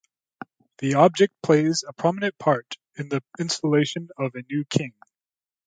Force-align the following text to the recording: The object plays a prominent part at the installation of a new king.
The 0.79 0.95
object 0.95 1.39
plays 1.43 1.83
a 1.87 1.93
prominent 1.93 2.35
part 2.39 2.75
at 2.97 3.11
the 3.11 3.21
installation 3.37 4.09
of 4.17 4.33
a 4.33 4.41
new 4.49 4.65
king. 4.65 4.93